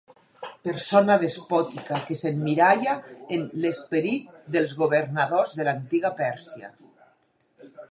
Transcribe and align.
Persona 0.67 1.17
despòtica 1.23 1.99
que 2.07 2.17
s'emmiralla 2.21 2.95
en 3.37 3.45
l'esperit 3.65 4.33
dels 4.57 4.75
governadors 4.81 5.55
de 5.61 5.69
l'antiga 5.69 6.15
Pèrsia. 6.25 6.75